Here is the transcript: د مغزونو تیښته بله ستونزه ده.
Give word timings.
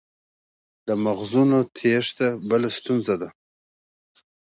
د 0.87 0.89
مغزونو 1.03 1.57
تیښته 1.75 2.27
بله 2.49 2.69
ستونزه 2.77 3.15
ده. 3.21 3.29